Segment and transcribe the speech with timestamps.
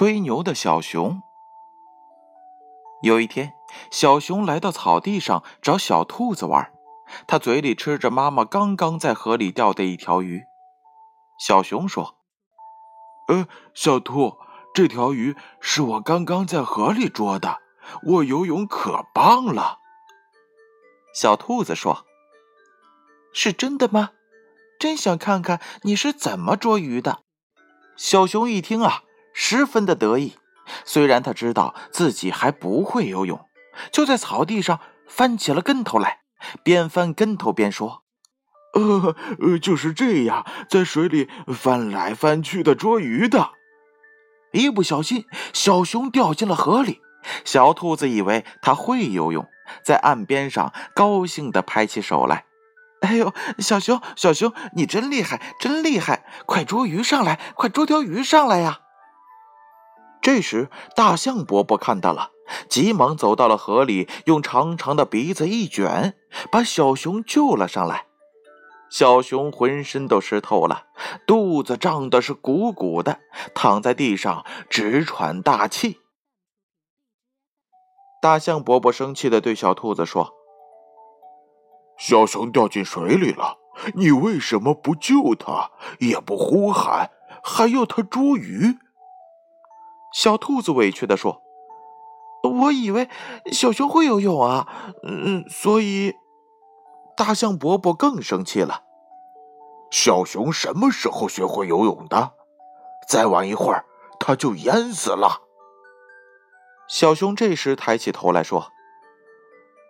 [0.00, 1.20] 吹牛的小熊。
[3.02, 3.52] 有一天，
[3.90, 6.72] 小熊来到草地上找小兔子玩，
[7.26, 10.44] 他嘴里吃着妈妈刚刚在河里钓的一条鱼。
[11.38, 12.16] 小熊说
[13.28, 14.38] ：“呃，小兔，
[14.72, 17.58] 这条鱼是我刚刚在河里捉的，
[18.04, 19.80] 我游泳可棒了。”
[21.12, 22.06] 小兔子说
[23.34, 24.12] ：“是真的吗？
[24.78, 27.18] 真想看看你是怎么捉鱼的。”
[27.98, 29.02] 小熊一听啊。
[29.32, 30.36] 十分的得意，
[30.84, 33.46] 虽然他知道自己还不会游泳，
[33.92, 36.20] 就在草地上翻起了跟头来，
[36.62, 38.02] 边翻跟头边说
[38.74, 43.52] ：“呃呃，就是这样，在水里翻来翻去的捉鱼的。”
[44.52, 47.00] 一不小心，小熊掉进了河里。
[47.44, 49.46] 小兔子以为他会游泳，
[49.84, 52.46] 在岸边上高兴地拍起手来
[53.02, 56.24] ：“哎呦，小熊，小熊，你真厉害，真厉害！
[56.46, 58.80] 快捉鱼上来，快捉条鱼上来呀！”
[60.22, 62.30] 这时，大象伯伯看到了，
[62.68, 66.14] 急忙走到了河里，用长长的鼻子一卷，
[66.52, 68.06] 把小熊救了上来。
[68.90, 70.86] 小熊浑身都湿透了，
[71.26, 73.20] 肚子胀得是鼓鼓的，
[73.54, 76.00] 躺在地上直喘大气。
[78.20, 80.34] 大象伯伯生气的对小兔子说
[81.96, 83.56] ：“小熊掉进水里了，
[83.94, 87.10] 你为什么不救它，也不呼喊，
[87.42, 88.76] 还要它捉鱼？”
[90.12, 91.42] 小兔子委屈地说
[92.42, 93.08] ：“我以为
[93.52, 96.14] 小熊会游泳啊，嗯，所以……”
[97.16, 98.82] 大象伯伯更生气了
[99.92, 102.32] ：“小熊什么时候学会游泳的？
[103.06, 103.84] 再晚一会儿，
[104.18, 105.42] 它就淹死了。”
[106.88, 108.72] 小熊这时抬起头来说：“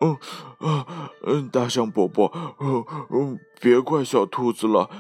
[0.03, 0.19] 嗯，
[0.61, 0.85] 嗯，
[1.27, 4.91] 嗯，大象伯伯，嗯，嗯，别怪小兔子了，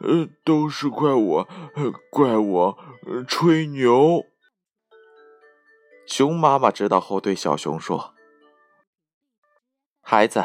[0.00, 1.48] 嗯，都是怪我，
[2.10, 2.78] 怪我
[3.28, 4.24] 吹牛。”
[6.12, 8.12] 熊妈妈知道后，对小熊说
[10.04, 10.44] ：“孩子，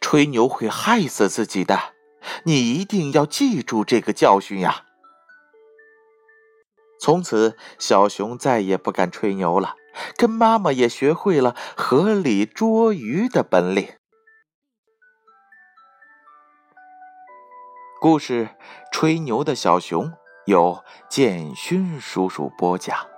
[0.00, 1.94] 吹牛会害死自己的，
[2.42, 4.84] 你一定要记住这个教训呀。”
[6.98, 9.76] 从此，小熊再也不敢吹牛了，
[10.16, 13.88] 跟妈妈也学会了河里捉鱼的本领。
[18.00, 18.46] 故事
[18.90, 20.10] 《吹牛的小熊》
[20.46, 23.15] 由建勋叔叔播讲。